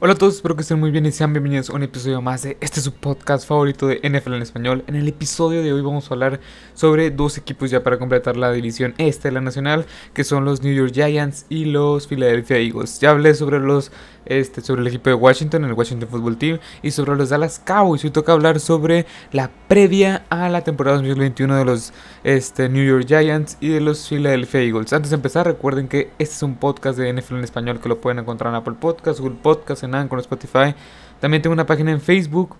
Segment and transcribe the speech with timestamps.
[0.00, 2.42] Hola a todos, espero que estén muy bien y sean bienvenidos a un episodio más
[2.42, 4.84] de este su podcast favorito de NFL en español.
[4.86, 6.38] En el episodio de hoy vamos a hablar
[6.72, 10.62] sobre dos equipos ya para completar la división este de la nacional, que son los
[10.62, 13.00] New York Giants y los Philadelphia Eagles.
[13.00, 13.90] Ya hablé sobre los
[14.28, 18.04] este sobre el equipo de Washington, el Washington Football Team y sobre los Dallas Cowboys.
[18.04, 21.92] Hoy toca hablar sobre la previa a la temporada 2021 de los
[22.24, 24.92] este, New York Giants y de los Philadelphia Eagles.
[24.92, 28.00] Antes de empezar, recuerden que este es un podcast de NFL en español que lo
[28.00, 30.74] pueden encontrar en Apple Podcasts, Google Podcasts, con Spotify.
[31.20, 32.56] También tengo una página en Facebook,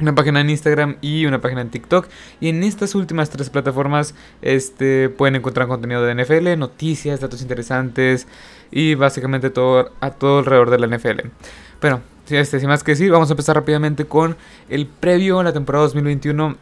[0.00, 2.08] una página en Instagram y una página en TikTok.
[2.40, 8.26] Y en estas últimas tres plataformas este, pueden encontrar contenido de NFL, noticias, datos interesantes
[8.70, 11.28] y básicamente todo a todo alrededor de la NFL.
[11.80, 14.36] Pero, este, sin más que decir, vamos a empezar rápidamente con
[14.68, 16.56] el previo a la temporada 2021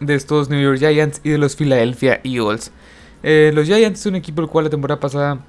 [0.00, 2.72] de estos New York Giants y de los Philadelphia Eagles.
[3.22, 5.40] Eh, los Giants es un equipo el cual la temporada pasada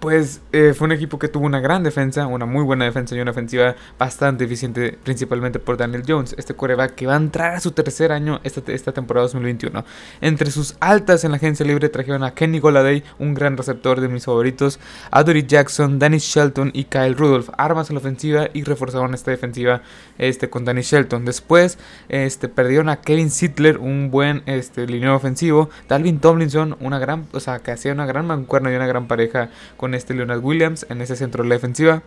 [0.00, 3.20] pues eh, fue un equipo que tuvo una gran defensa, una muy buena defensa y
[3.20, 7.60] una ofensiva bastante eficiente, principalmente por Daniel Jones, este coreback que va a entrar a
[7.60, 9.84] su tercer año esta, esta temporada 2021.
[10.20, 14.08] Entre sus altas en la agencia libre trajeron a Kenny Goladay, un gran receptor de
[14.08, 14.80] mis favoritos,
[15.10, 19.30] a Dory Jackson, Danny Shelton y Kyle Rudolph, armas en la ofensiva y reforzaron esta
[19.30, 19.82] defensiva
[20.18, 21.24] este, con Danny Shelton.
[21.24, 27.26] Después este, perdieron a Kevin Sittler, un buen este, línea ofensivo, Dalvin Tomlinson, una gran,
[27.32, 29.50] o sea, que hacía una gran mancuerna y una gran pareja
[29.82, 32.02] con este Leonard Williams en ese centro de la defensiva.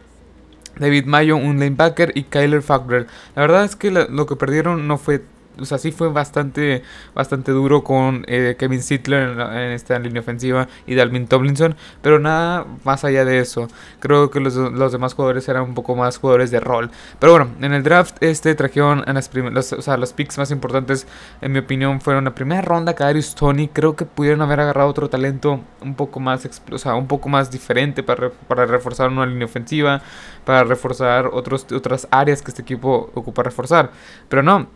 [0.80, 3.06] David Mayo, un linebacker y Kyler Fackler.
[3.36, 5.26] La verdad es que lo que perdieron no fue
[5.60, 10.68] o sea, sí fue bastante, bastante duro con eh, Kevin Sittler en, esta línea ofensiva
[10.86, 13.68] y Dalvin Tomlinson, pero nada más allá de eso.
[14.00, 14.56] Creo que los,
[14.92, 16.92] demás jugadores eran un poco más jugadores de rol.
[17.20, 20.52] Pero bueno, en el draft este trajeron en las los, o sea, los picks más
[20.52, 21.08] importantes,
[21.42, 23.68] en mi opinión, fueron la primera ronda, Kadarius Tony.
[23.68, 27.52] Creo que pudieron haber agarrado otro talento un poco más, o sea, un poco más
[27.52, 30.02] diferente para, para reforzar una línea ofensiva,
[30.46, 33.92] para reforzar otros, otras áreas que este equipo ocupa reforzar.
[34.30, 34.68] Pero no,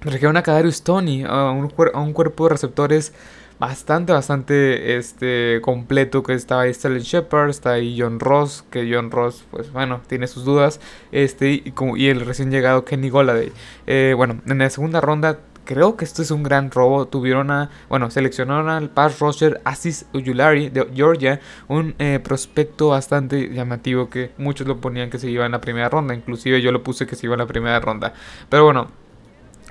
[0.00, 3.12] trajeron a Kadarius Tony, a un, a un cuerpo de receptores
[3.58, 6.22] bastante, bastante este, completo.
[6.22, 10.26] Que estaba ahí Sterling Shepard, está ahí John Ross, que John Ross, pues bueno, tiene
[10.26, 10.80] sus dudas.
[11.12, 13.52] Este, y, el recién llegado Kenny Goladay.
[13.86, 15.38] Eh, bueno, en la segunda ronda.
[15.64, 17.08] Creo que esto es un gran robo.
[17.08, 17.70] Tuvieron a.
[17.88, 21.40] Bueno, seleccionaron al pass rusher Asis Ujulari de Georgia.
[21.66, 25.88] Un eh, prospecto bastante llamativo que muchos lo ponían que se iba en la primera
[25.88, 26.14] ronda.
[26.14, 28.14] Inclusive yo lo puse que se iba en la primera ronda.
[28.48, 28.92] Pero bueno,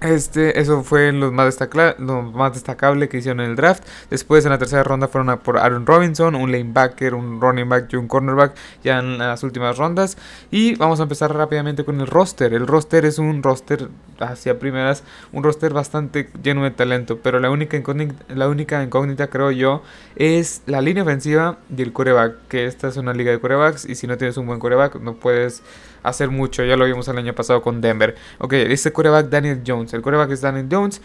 [0.01, 1.57] este, eso fue lo más,
[1.99, 3.83] lo más destacable que hicieron en el draft.
[4.09, 7.95] Después en la tercera ronda fueron por Aaron Robinson, un lanebacker, un running back y
[7.95, 10.17] un cornerback ya en las últimas rondas.
[10.51, 12.53] Y vamos a empezar rápidamente con el roster.
[12.53, 13.89] El roster es un roster
[14.19, 17.19] hacia primeras, un roster bastante lleno de talento.
[17.19, 19.81] Pero la única incógnita, la única incógnita creo yo
[20.17, 22.35] es la línea ofensiva y el coreback.
[22.49, 25.13] Que esta es una liga de corebacks y si no tienes un buen coreback no
[25.15, 25.63] puedes
[26.09, 26.63] hacer mucho.
[26.63, 28.15] Ya lo vimos el año pasado con Denver.
[28.39, 29.93] Ok, este coreback Daniel Jones.
[29.93, 31.01] El coreback es Daniel Jones.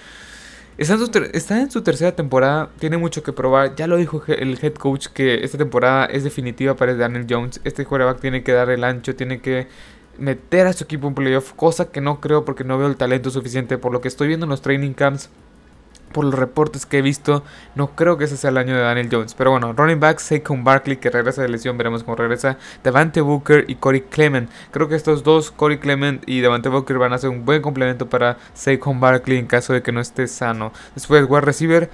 [0.78, 3.75] Está en, su está en, su tercera temporada, tiene mucho que probar.
[3.75, 7.61] Ya lo dijo el head coach que esta temporada es definitiva para Daniel Jones.
[7.65, 9.69] Este coreback tiene que dar el ancho, tiene que
[10.16, 13.31] meter a su equipo en playoff, cosa que no creo porque no veo el talento
[13.31, 13.77] suficiente.
[13.77, 15.28] Por lo que estoy viendo en los training camps,
[16.12, 17.43] por los reportes que he visto,
[17.75, 19.34] no creo que ese sea el año de Daniel Jones.
[19.34, 22.59] Pero bueno, running back, Saquon Barkley, que regresa de lesión, veremos cómo regresa.
[22.82, 24.50] Devante Booker y Corey Clement.
[24.70, 28.09] Creo que estos dos, Corey Clement y Devante Booker, van a ser un buen complemento
[28.09, 30.72] para Saquon Barkley en caso de que no esté sano.
[30.94, 31.91] Después, wide receiver,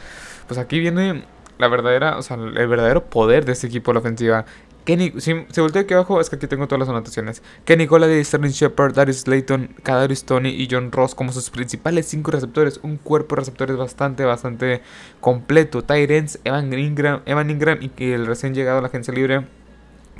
[0.47, 1.25] pues aquí viene
[1.59, 4.45] la verdadera, o sea, el verdadero poder de este equipo de la ofensiva.
[4.87, 7.43] Kenny, si se voltea aquí abajo, es que aquí tengo todas las anotaciones.
[7.65, 12.31] Kenny Golladay, Sterling Shepard, Darius Slayton, Kadarius Tony y John Ross como sus principales cinco
[12.31, 12.79] receptores.
[12.85, 14.83] Un cuerpo de receptores bastante, bastante
[15.21, 15.83] completo.
[15.83, 19.45] Tyrants, Evan Ingram, Evan Ingram y el recién llegado a la agencia libre.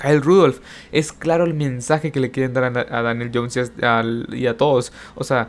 [0.01, 0.59] Kyle Rudolph,
[0.91, 3.71] es claro el mensaje que le quieren dar a, Daniel Jones
[4.33, 4.91] y a, todos.
[5.15, 5.47] O sea,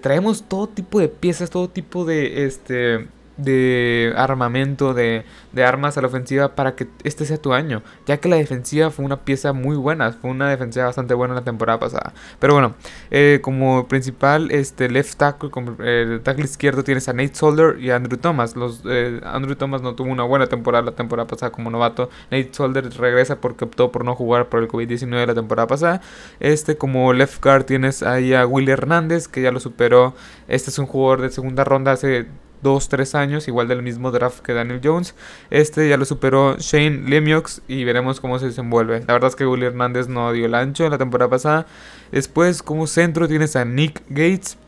[0.00, 3.08] traemos todo tipo de piezas, todo tipo de este
[3.42, 7.82] de armamento, de, de, armas a la ofensiva para que este sea tu año.
[8.06, 11.42] Ya que la defensiva fue una pieza muy buena, fue una defensiva bastante buena la
[11.42, 12.12] temporada pasada.
[12.38, 12.74] Pero bueno,
[13.10, 17.90] eh, como principal este left tackle, como el tackle izquierdo tienes a Nate Solder y
[17.90, 18.56] a Andrew Thomas.
[18.56, 22.10] Los, eh, Andrew Thomas no tuvo una buena temporada la temporada pasada como novato.
[22.30, 26.00] Nate Solder regresa porque optó por no jugar por el COVID-19 la temporada pasada.
[26.40, 30.14] Este como left guard tienes ahí a Willy Hernández que ya lo superó.
[30.48, 32.26] Este es un jugador de segunda ronda hace
[32.62, 35.14] 2-3 años, igual del mismo draft que Daniel Jones.
[35.50, 39.00] Este ya lo superó Shane Lemiox y veremos cómo se desenvuelve.
[39.06, 41.66] La verdad es que Willy Hernández no dio el ancho en la temporada pasada.
[42.12, 44.58] Después, como centro, tienes a Nick Gates.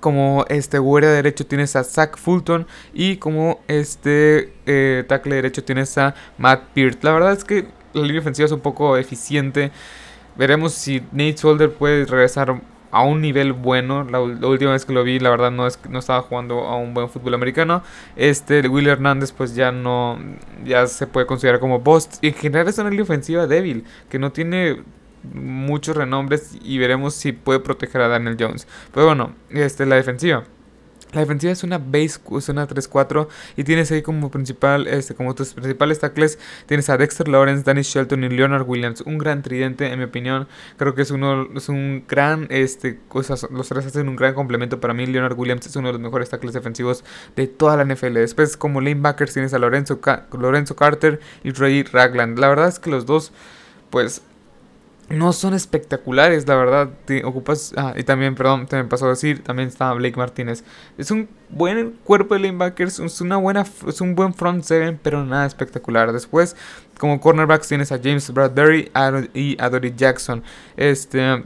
[0.00, 2.66] Como este guardia derecho tienes a Zach Fulton.
[2.92, 7.02] Y como este eh, tackle derecho tienes a Matt Peart.
[7.04, 9.70] La verdad es que la línea ofensiva es un poco eficiente
[10.36, 12.60] veremos si Nate Solder puede regresar
[12.96, 14.04] a un nivel bueno.
[14.04, 16.94] La, última vez que lo vi, la verdad, no, es, no estaba jugando a un
[16.94, 17.82] buen fútbol americano.
[18.16, 20.18] Este, Will Hernández, pues ya no,
[20.64, 22.08] ya se puede considerar como boss.
[22.22, 24.82] En general es una línea ofensiva débil, que no tiene
[25.34, 28.66] muchos renombres y veremos si puede proteger a Daniel Jones.
[28.94, 30.44] Pero bueno, este, la defensiva.
[31.16, 33.26] La defensiva es una base, es una 3-4
[33.56, 37.80] y tienes ahí como principal, este, como tus principales tackles, tienes a Dexter Lawrence, Danny
[37.80, 40.46] Shelton y Leonard Williams, un gran tridente en mi opinión,
[40.76, 44.78] creo que es uno, es un gran, este, cosas, los tres hacen un gran complemento.
[44.78, 47.02] Para mí, Leonard Williams es uno de los mejores tackles defensivos
[47.34, 49.98] de toda la NFL, después como lanebackers tienes a Lorenzo,
[50.38, 53.32] Lorenzo Carter y Ray Ragland, la verdad es que los dos,
[53.88, 54.20] pues
[55.08, 56.90] no son espectaculares, la verdad.
[57.24, 57.72] Ocupas.
[57.76, 59.42] Ah, y también, perdón, te me pasó a decir.
[59.42, 60.64] También está Blake Martínez.
[60.98, 62.98] Es un buen cuerpo de linebackers.
[62.98, 66.12] Es, una buena, es un buen front seven, pero nada espectacular.
[66.12, 66.56] Después,
[66.98, 68.90] como cornerbacks, tienes a James Bradbury
[69.32, 70.42] y a Dory Jackson.
[70.76, 71.44] Este.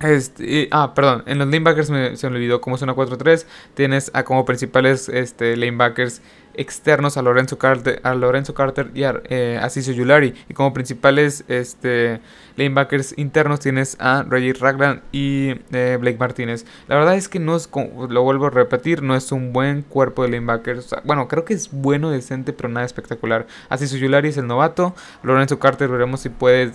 [0.00, 3.44] Este, ah, perdón, en los linebackers me, se me olvidó como es una 4-3.
[3.74, 6.22] Tienes a como principales este, lanebackers
[6.58, 9.60] externos a Lorenzo Carter, a Lorenzo Carter y a eh,
[9.94, 10.34] Yulari.
[10.48, 12.20] Y como principales este,
[12.56, 16.66] lanebackers internos tienes a Reggie Ragland y eh, Blake Martínez.
[16.88, 17.70] La verdad es que no es,
[18.08, 20.94] lo vuelvo a repetir, no es un buen cuerpo de lanebackers.
[21.04, 23.46] bueno, creo que es bueno, decente, pero nada espectacular.
[23.68, 24.94] Asiso Yulari es el novato.
[25.22, 26.72] Lorenzo Carter veremos si puede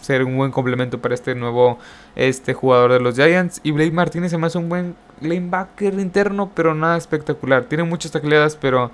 [0.00, 1.78] ser un buen complemento para este nuevo
[2.14, 3.60] este, jugador de los Giants.
[3.62, 7.64] Y Blake Martínez me hace un buen lanebacker interno, pero nada espectacular.
[7.64, 8.90] Tiene muchas tacleadas, pero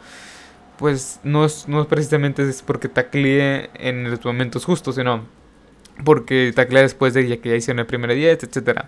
[0.78, 5.24] pues no es, no es precisamente porque taclee en los momentos justos, sino
[6.04, 8.82] porque taclea después de que ya hicieron el primer 10, etc.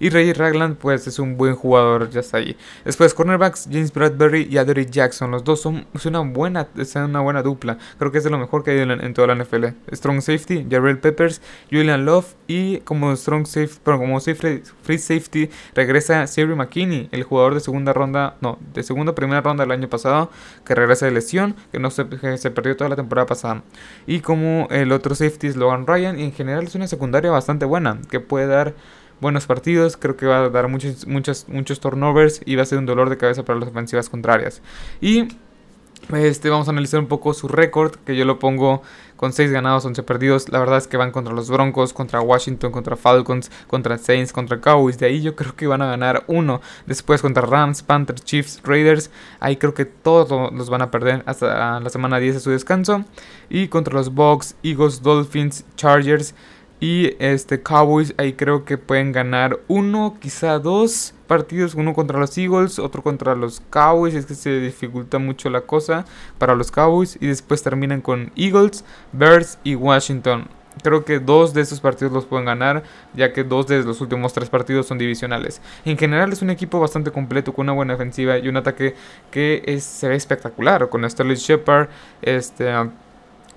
[0.00, 2.56] Y Reggie Ragland, pues es un buen jugador, ya está ahí.
[2.84, 5.30] Después, cornerbacks, James Bradbury y Adore Jackson.
[5.30, 7.78] Los dos son una buena, una buena dupla.
[7.98, 9.66] Creo que es de lo mejor que hay en, toda la NFL.
[9.92, 11.40] Strong safety, Jarrell Peppers,
[11.70, 12.34] Julian Love.
[12.46, 17.94] Y como strong safety, pero como free safety, regresa Siri McKinney, el jugador de segunda
[17.94, 20.30] ronda, no, de segunda primera ronda del año pasado,
[20.66, 22.04] que regresa de lesión, que no se,
[22.36, 23.62] se perdió toda la temporada pasada.
[24.06, 27.64] Y como el otro safety es Logan Ryan, y en general es una secundaria bastante
[27.64, 28.74] buena, que puede dar
[29.20, 32.78] buenos partidos, creo que va a dar muchos, muchos, muchos turnovers y va a ser
[32.78, 34.60] un dolor de cabeza para las ofensivas contrarias.
[35.00, 35.28] Y
[36.12, 38.82] este, vamos a analizar un poco su récord, que yo lo pongo
[39.16, 40.48] con 6 ganados, 11 perdidos.
[40.48, 44.60] La verdad es que van contra los Broncos, contra Washington, contra Falcons, contra Saints, contra
[44.60, 44.98] Cowboys.
[44.98, 46.60] De ahí yo creo que van a ganar uno.
[46.86, 49.10] Después contra Rams, Panthers, Chiefs, Raiders.
[49.40, 53.04] Ahí creo que todos los van a perder hasta la semana 10 de su descanso.
[53.48, 56.34] Y contra los Bucks, Eagles, Dolphins, Chargers.
[56.80, 62.36] Y este Cowboys ahí creo que pueden ganar uno, quizá dos partidos, uno contra los
[62.36, 66.04] Eagles, otro contra los Cowboys, es que se dificulta mucho la cosa
[66.38, 70.48] para los Cowboys y después terminan con Eagles, Bears y Washington.
[70.82, 72.82] Creo que dos de estos partidos los pueden ganar,
[73.14, 75.60] ya que dos de los últimos tres partidos son divisionales.
[75.84, 78.94] En general es un equipo bastante completo, con una buena ofensiva y un ataque
[79.30, 81.88] que se ve espectacular, con Sterling Shepard,
[82.22, 82.72] este,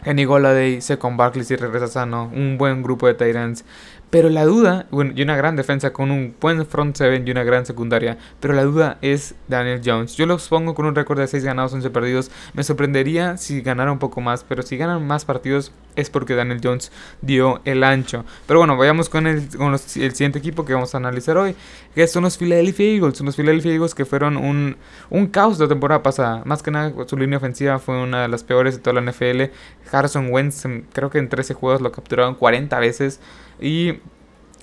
[0.03, 3.65] Kenny Goladay, Second Barkley si regresa sano, un buen grupo de Titans.
[4.09, 7.43] Pero la duda, bueno, y una gran defensa con un buen front seven y una
[7.43, 8.17] gran secundaria.
[8.39, 10.15] Pero la duda es Daniel Jones.
[10.15, 12.31] Yo los pongo con un récord de 6 ganados, 11 perdidos.
[12.53, 14.45] Me sorprendería si ganara un poco más.
[14.45, 16.91] Pero si ganan más partidos es porque Daniel Jones
[17.21, 18.23] dio el ancho.
[18.45, 19.49] Pero bueno, vayamos con el,
[19.79, 21.55] siguiente equipo que vamos a analizar hoy.
[21.93, 23.19] Que son los Philadelphia Eagles.
[23.19, 24.77] Los Philadelphia Eagles que fueron un,
[25.09, 26.43] un caos la temporada pasada.
[26.45, 29.51] Más que nada, su línea ofensiva fue una de las peores de toda la NFL.
[29.91, 30.63] Harrison Wentz,
[30.93, 33.19] creo que en 13 juegos lo capturaron 40 veces.
[33.59, 33.99] Y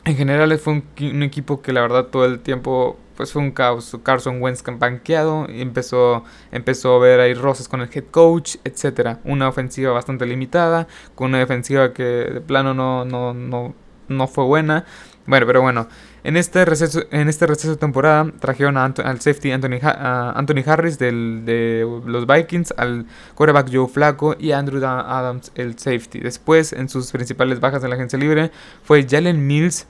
[0.04, 3.96] en general fue un, equipo que la verdad todo el tiempo pues fue un caos.
[4.02, 9.18] Carson Wentz banqueado, empezó, empezó a ver ahí roces con el head coach, etc.
[9.24, 13.74] Una ofensiva bastante limitada, con una defensiva que de plano no, no, no,
[14.08, 14.84] no fue buena.
[15.26, 15.88] Bueno, pero bueno,
[16.22, 21.44] en este receso, en este receso de temporada trajeron al safety Anthony, Anthony Harris del,
[21.46, 26.20] de los Vikings, al quarterback Joe Flaco y Andrew Adams el safety.
[26.20, 28.50] Después, en sus principales bajas de la agencia libre,
[28.82, 29.86] fue Jalen Mills,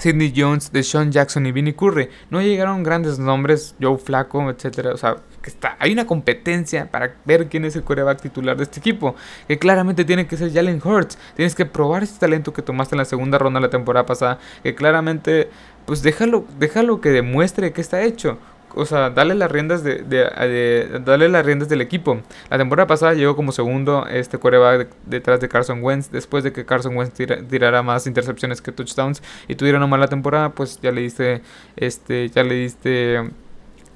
[0.00, 2.08] Sidney Jones, Deshaun Jackson y Vinnie Curry.
[2.30, 4.94] No llegaron grandes nombres, Joe Flaco, etcétera.
[4.94, 8.64] O sea, que está, hay una competencia para ver quién es el quarterback titular de
[8.64, 9.14] este equipo.
[9.46, 11.18] Que claramente tiene que ser Jalen Hurts.
[11.36, 14.38] Tienes que probar ese talento que tomaste en la segunda ronda de la temporada pasada.
[14.62, 15.50] Que claramente,
[15.84, 18.38] pues déjalo, déjalo que demuestre que está hecho
[18.74, 22.20] o sea, dale las riendas de, de, las riendas del equipo.
[22.48, 26.10] La temporada pasada llegó como segundo este coreback detrás de Carson Wentz.
[26.10, 27.14] Después de que Carson Wentz
[27.48, 31.42] tirara más intercepciones que touchdowns y tuviera una mala temporada, pues ya le diste
[31.76, 33.30] este ya le diste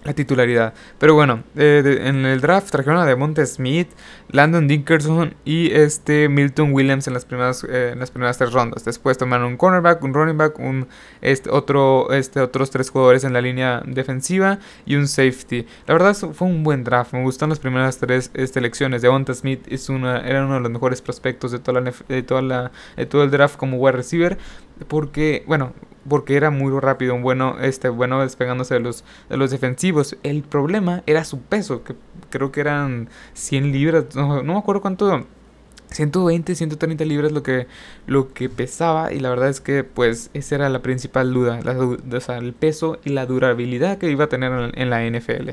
[0.04, 0.74] la titularidad.
[0.98, 3.88] Pero bueno, eh, en el draft trajeron a Devonta Smith,
[4.28, 8.84] Landon Dickerson y este Milton Williams en las primeras, eh, en las primeras tres rondas.
[8.84, 10.86] Después tomaron un cornerback, un running back, un,
[11.22, 15.66] este, otro, este, otros tres jugadores en la línea defensiva y un safety.
[15.86, 17.12] La verdad fue un buen draft.
[17.12, 19.02] Me gustan las primeras tres este, elecciones.
[19.02, 22.42] Devonta Smith es una, era uno de los mejores prospectos de, toda la, de, toda
[22.42, 24.38] la, de todo el draft como wide receiver.
[24.88, 25.72] Porque, bueno,
[26.08, 30.16] porque era muy rápido, bueno, este, bueno despegándose de los, de los defensivos.
[30.22, 31.94] El problema era su peso, que
[32.30, 35.24] creo que eran 100 libras, no, me acuerdo cuánto,
[35.90, 37.68] 120, 130 libras lo que,
[38.06, 41.78] lo que pesaba y la verdad es que pues esa era la principal duda, la,
[41.78, 45.50] o sea, el peso y la durabilidad que iba a tener en, la NFL.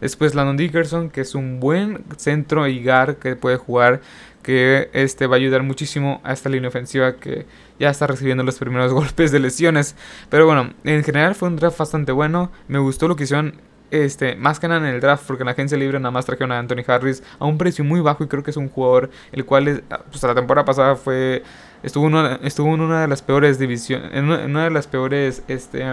[0.00, 4.00] Después Landon Dickerson, que es un buen centro y guard que puede jugar
[4.44, 7.46] que este va a ayudar muchísimo a esta línea ofensiva que
[7.80, 9.96] ya está recibiendo los primeros golpes de lesiones.
[10.28, 12.52] Pero bueno, en general fue un draft bastante bueno.
[12.68, 13.60] Me gustó lo que hicieron
[13.90, 16.52] este, más que nada en el draft, porque en la agencia libre nada más trajeron
[16.52, 19.44] a Anthony Harris a un precio muy bajo y creo que es un jugador el
[19.44, 21.42] cual pues, la temporada pasada fue
[21.82, 22.08] estuvo,
[22.42, 25.84] estuvo en una de las peores divisiones, en una de las peores este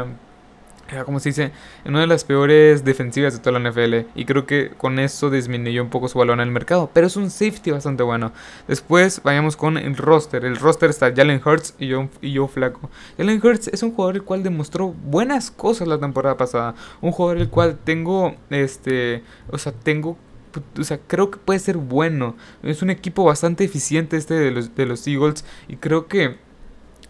[1.05, 1.51] como se dice,
[1.85, 4.07] en una de las peores defensivas de toda la NFL.
[4.15, 6.89] Y creo que con eso disminuyó un poco su valor en el mercado.
[6.93, 8.31] Pero es un safety bastante bueno.
[8.67, 10.45] Después vayamos con el roster.
[10.45, 12.89] El roster está Jalen Hurts y yo, y yo Flaco.
[13.17, 16.75] Jalen Hurts es un jugador el cual demostró buenas cosas la temporada pasada.
[17.01, 20.17] Un jugador el cual tengo, este, o sea, tengo
[20.77, 22.35] o sea, creo que puede ser bueno.
[22.63, 25.45] Es un equipo bastante eficiente este de los, de los Eagles.
[25.67, 26.37] Y creo que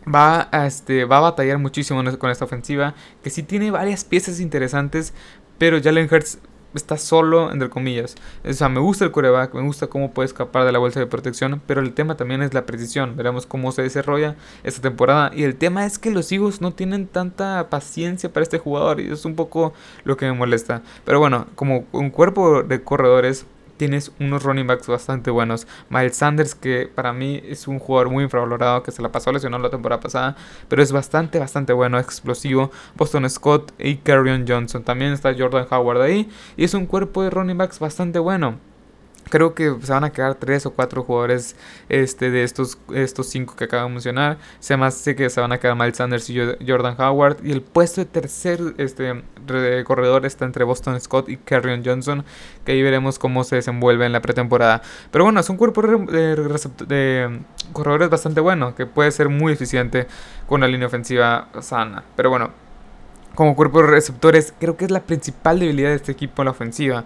[0.08, 4.40] va a, este, va a batallar muchísimo con esta ofensiva, que sí tiene varias piezas
[4.40, 5.14] interesantes,
[5.58, 6.40] pero Jalen Hurts
[6.74, 8.16] está solo, entre comillas.
[8.48, 11.08] O sea, me gusta el coreback, me gusta cómo puede escapar de la bolsa de
[11.08, 13.16] protección, pero el tema también es la precisión.
[13.16, 15.32] Veremos cómo se desarrolla esta temporada.
[15.36, 19.12] Y el tema es que los Eagles no tienen tanta paciencia para este jugador, y
[19.12, 20.82] es un poco lo que me molesta.
[21.06, 23.46] Pero bueno, como un cuerpo de corredores
[23.82, 25.66] tienes unos running backs bastante buenos.
[25.90, 29.64] Miles Sanders, que para mí es un jugador muy infravalorado, que se la pasó lesionado
[29.64, 30.36] la temporada pasada,
[30.68, 32.70] pero es bastante, bastante bueno, explosivo.
[32.96, 34.84] Boston Scott y Carrion Johnson.
[34.84, 36.30] También está Jordan Howard ahí.
[36.58, 38.71] Y es un cuerpo de running backs bastante bueno.
[39.30, 41.56] Creo que se van a quedar tres o cuatro jugadores
[41.90, 44.38] este, de estos, estos cinco que acabo de mencionar.
[44.60, 46.38] Se más sé que se van a quedar Miles Sanders y
[46.68, 47.38] Jordan Howard.
[47.44, 49.24] Y el puesto de tercer este,
[49.86, 52.26] corredor está entre Boston Scott y Carrion Johnson.
[52.66, 54.82] Que ahí veremos cómo se desenvuelve en la pretemporada.
[55.12, 56.36] Pero bueno, es un cuerpo de,
[56.88, 57.40] de
[57.72, 58.76] corredores bastante bueno.
[58.76, 60.08] Que puede ser muy eficiente
[60.48, 62.04] con la línea ofensiva sana.
[62.18, 62.52] Pero bueno,
[63.36, 66.52] como cuerpo de receptores, creo que es la principal debilidad de este equipo en la
[66.52, 67.06] ofensiva.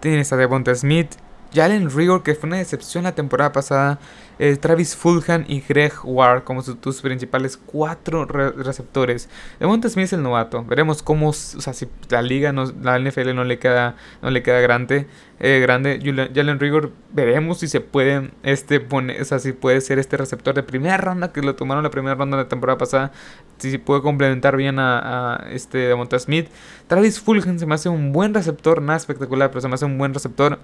[0.00, 1.12] Tienes a Devonta Smith,
[1.52, 3.98] Jalen Rigor, que fue una decepción la temporada pasada,
[4.38, 9.28] eh, Travis Fulham y Greg Ward como sus, principales cuatro receptores.
[9.58, 10.64] De Smith es el novato.
[10.64, 14.42] Veremos cómo, o sea, si la liga, no, la NFL no le queda, no le
[14.42, 15.06] queda grande.
[15.40, 15.98] Eh, grande.
[16.34, 20.62] Jalen Rigor, veremos si se puede, este, o sea, si puede ser este receptor de
[20.62, 23.12] primera ronda, que lo tomaron la primera ronda de la temporada pasada.
[23.58, 26.48] Si puede complementar bien a, este Devonta Smith.
[26.86, 29.98] Travis Fulham se me hace un buen receptor, nada espectacular, pero se me hace un
[29.98, 30.58] buen receptor.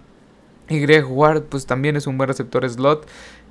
[0.69, 3.07] Y Greg Ward pues también es un buen receptor slot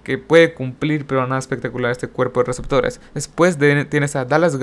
[0.05, 3.01] que puede cumplir, pero nada espectacular este cuerpo de receptores.
[3.13, 3.57] Después
[3.89, 4.59] tienes a Dallas, uh,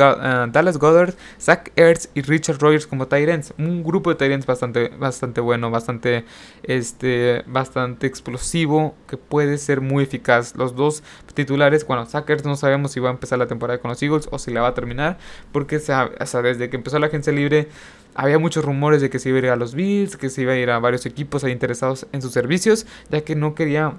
[0.51, 3.53] Dallas Goddard, Zach Ertz y Richard Rogers como Tyrants.
[3.59, 6.25] Un grupo de Tyrants bastante, bastante bueno, bastante,
[6.63, 10.57] este, bastante explosivo, que puede ser muy eficaz.
[10.57, 11.03] Los dos
[11.35, 14.29] titulares, bueno, Zach Ertz no sabemos si va a empezar la temporada con los Eagles
[14.31, 15.19] o si la va a terminar,
[15.51, 17.69] porque o desde que empezó la agencia libre
[18.15, 20.53] había muchos rumores de que se iba a ir a los Bills, que se iba
[20.53, 23.95] a ir a varios equipos interesados en sus servicios, ya que no quería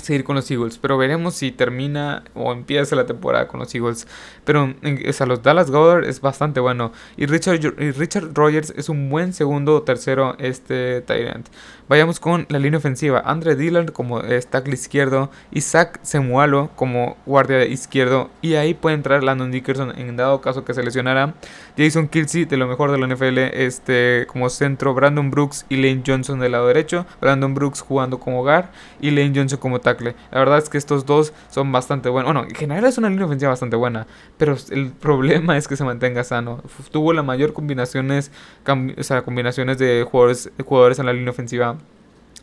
[0.00, 0.78] seguir con los Eagles.
[0.78, 4.06] Pero veremos si termina o empieza la temporada con los Eagles.
[4.44, 4.74] Pero,
[5.08, 6.92] o sea, los Dallas Goddard es bastante bueno.
[7.16, 11.48] Y Richard, y Richard Rogers es un buen segundo o tercero este Tyrant.
[11.90, 13.20] Vayamos con la línea ofensiva.
[13.26, 15.28] Andre Dillard como tackle izquierdo.
[15.50, 18.30] Isaac Semualo como guardia izquierdo.
[18.42, 21.34] Y ahí puede entrar Landon Dickerson en dado caso que se lesionara.
[21.76, 24.94] Jason Kelsey de lo mejor de la NFL este, como centro.
[24.94, 27.06] Brandon Brooks y Lane Johnson del lado derecho.
[27.20, 28.66] Brandon Brooks jugando como guard
[29.00, 29.89] y Lane Johnson como tackle.
[30.30, 32.32] La verdad es que estos dos son bastante buenos.
[32.32, 34.06] Bueno, en general es una línea ofensiva bastante buena.
[34.36, 36.62] Pero el problema es que se mantenga sano.
[36.90, 38.30] Tuvo la mayor combinaciones,
[38.66, 41.76] o sea, combinaciones de jugadores, jugadores en la línea ofensiva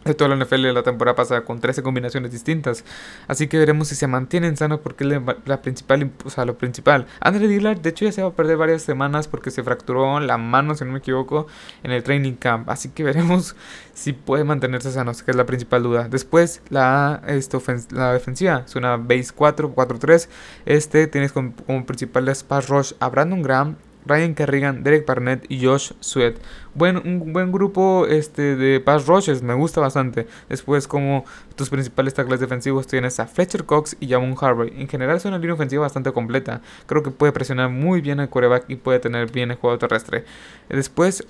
[0.07, 2.83] de toda la NFL la temporada pasada con 13 combinaciones distintas.
[3.27, 7.07] Así que veremos si se mantienen sanos porque es la principal, o sea, lo principal.
[7.19, 10.37] Andre Dillard, de hecho, ya se va a perder varias semanas porque se fracturó la
[10.37, 11.47] mano, si no me equivoco,
[11.83, 12.69] en el training camp.
[12.69, 13.55] Así que veremos
[13.93, 16.07] si puede mantenerse sano, que es la principal duda.
[16.09, 17.61] Después, la, esto,
[17.91, 20.27] la defensiva es una base 4, 4-3.
[20.65, 23.75] Este tienes como, como principales pass rush a Brandon Graham,
[24.07, 26.35] Ryan Kerrigan, Derek Barnett y Josh Sweat.
[26.73, 30.27] Buen, un buen grupo este, de pass rushes, me gusta bastante.
[30.49, 34.73] Después, como tus principales tackles defensivos, tienes a Fletcher Cox y Jamon Harvey.
[34.77, 36.61] En general, es una línea ofensiva bastante completa.
[36.85, 40.25] Creo que puede presionar muy bien al quarterback y puede tener bien el juego terrestre.
[40.69, 41.25] Después,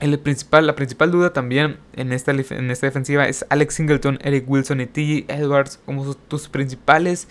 [0.00, 4.44] el principal, la principal duda también en esta, en esta defensiva es Alex Singleton, Eric
[4.48, 5.24] Wilson y T.
[5.28, 7.28] Edwards como tus principales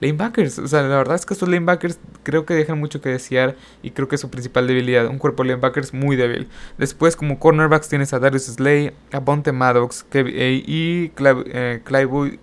[0.00, 0.58] lanebackers.
[0.58, 3.90] O sea, la verdad es que estos lanebackers creo que dejan mucho que desear y
[3.90, 5.06] creo que es su principal debilidad.
[5.06, 6.48] Un cuerpo de lanebackers muy débil.
[6.76, 11.82] Después, como cornerbacks, tienes a Darius Slay, a Bonte Maddox y Clive, eh,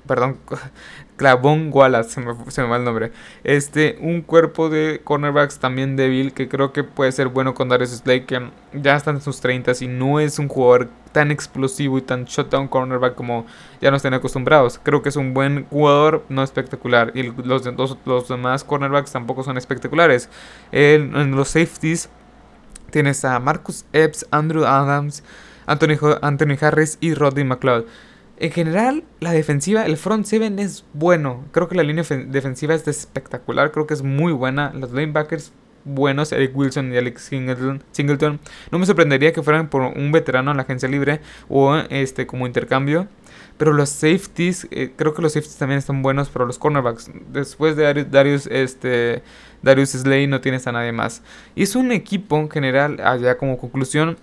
[0.06, 0.38] perdón,
[1.18, 3.12] Clavon Wallace, se me, se me va el nombre.
[3.44, 7.92] Este, un cuerpo de cornerbacks también débil que creo que puede ser bueno con Darius
[7.92, 12.02] Slay, que ya está en sus 30 y no es un jugador tan explosivo y
[12.02, 13.46] tan shutdown cornerback como
[13.82, 14.80] ya nos tienen acostumbrados.
[14.84, 17.12] Creo que es un buen jugador, no espectacular.
[17.16, 20.30] Y los, los, los demás cornerbacks tampoco son espectaculares.
[20.72, 22.10] en los safeties
[22.96, 25.24] tienes a Marcus Epps, Andrew Adams,
[25.66, 27.86] Anthony, Anthony Harris y Rodney McLeod.
[28.38, 31.46] En general, la defensiva, el front seven es bueno.
[31.52, 33.72] Creo que la línea defensiva es espectacular.
[33.72, 34.74] Creo que es muy buena.
[34.74, 35.54] Los linebackers
[35.86, 37.24] buenos, Eric Wilson y Alex
[37.92, 38.40] Singleton.
[38.72, 42.46] No me sorprendería que fueran por un veterano en la agencia libre o este como
[42.46, 43.08] intercambio.
[43.58, 47.78] Pero los safeties, eh, creo que los safeties también están buenos, pero los cornerbacks, después
[47.78, 49.24] de Darius, este,
[49.62, 51.22] Darius Slay no tienes a nadie más.
[51.56, 54.18] Y es un equipo en general, allá como conclusión,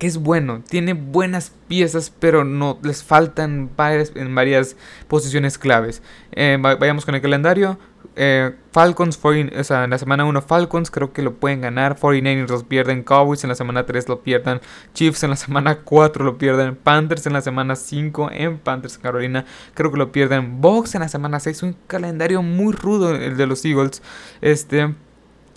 [0.00, 4.74] que es bueno, tiene buenas piezas, pero no les faltan varias, en varias
[5.08, 6.02] posiciones claves.
[6.32, 7.78] Eh, vayamos con el calendario.
[8.16, 11.98] Eh, Falcons, o sea, en la semana 1 Falcons creo que lo pueden ganar.
[11.98, 13.02] 49ers los pierden.
[13.02, 14.62] Cowboys en la semana 3 lo pierden.
[14.94, 16.76] Chiefs en la semana 4 lo pierden.
[16.76, 19.44] Panthers en la semana 5 en Panthers, Carolina.
[19.74, 20.62] Creo que lo pierden.
[20.62, 21.62] Box en la semana 6.
[21.62, 24.02] Un calendario muy rudo el de los Eagles.
[24.40, 24.94] Este.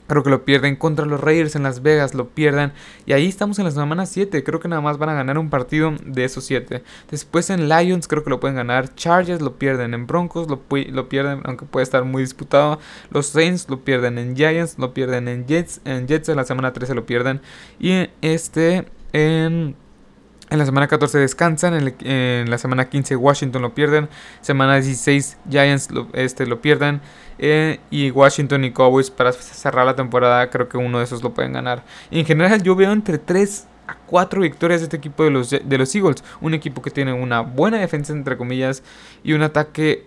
[0.07, 2.73] Creo que lo pierden contra los Raiders en Las Vegas, lo pierden.
[3.05, 4.43] Y ahí estamos en la semana 7.
[4.43, 6.83] Creo que nada más van a ganar un partido de esos 7.
[7.09, 8.93] Después en Lions creo que lo pueden ganar.
[8.95, 9.93] Chargers lo pierden.
[9.93, 12.79] En Broncos lo, lo, pierden, aunque puede estar muy disputado.
[13.11, 14.17] Los Saints lo pierden.
[14.17, 15.27] En Giants lo pierden.
[15.27, 15.81] En Jets.
[15.85, 17.41] En Jets en la semana 13 lo pierden.
[17.79, 19.75] Y este en
[20.53, 24.07] en la semana 14 descansan, en, la semana 15 Washington lo pierden,
[24.41, 27.01] semana 16 Giants lo, este, lo pierden
[27.39, 31.33] eh, y Washington y Cowboys para cerrar la temporada creo que uno de esos lo
[31.33, 31.83] pueden ganar.
[32.11, 35.77] en general yo veo entre 3 a 4 victorias de este equipo de los, de
[35.77, 38.83] los Eagles, un equipo que tiene una buena defensa entre comillas
[39.23, 40.05] y un ataque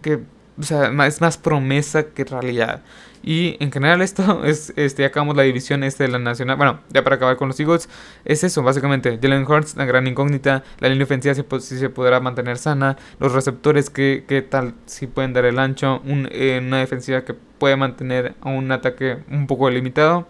[0.00, 0.20] que
[0.58, 2.82] es más promesa que realidad.
[3.22, 6.56] Y en general esto es, este, acabamos la división este de la nacional.
[6.56, 7.88] Bueno, ya para acabar con los Eagles,
[8.24, 9.18] es eso, básicamente.
[9.20, 10.64] Jalen Hurts, la gran incógnita.
[10.80, 12.96] La línea ofensiva si, se podrá mantener sana.
[13.18, 16.02] Los receptores que, tal si pueden dar el ancho.
[16.06, 20.26] Eh, una defensiva que puede mantener a un ataque un poco limitado.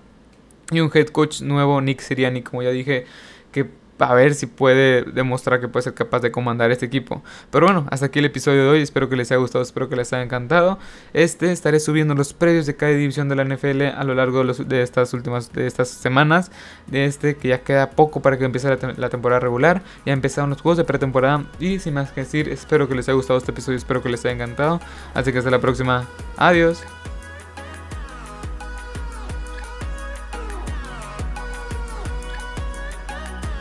[0.70, 3.04] Y un head coach nuevo, Nick Siriani, como ya dije,
[3.50, 7.22] que a ver si puede demostrar que puede ser capaz de comandar este equipo.
[7.50, 8.82] Pero bueno, hasta aquí el episodio de hoy.
[8.82, 10.78] Espero que les haya gustado, espero que les haya encantado.
[11.12, 14.82] Este estaré subiendo los previos de cada división de la NFL a lo largo de,
[14.82, 16.50] estas últimas de estas semanas.
[16.86, 19.82] De este que ya queda poco para que empiece la, temporada regular.
[20.06, 21.44] Ya empezaron los juegos de pretemporada.
[21.60, 24.24] Y sin más que decir, espero que les haya gustado este episodio, espero que les
[24.24, 24.80] haya encantado.
[25.14, 26.08] Así que hasta la próxima.
[26.36, 26.82] Adiós.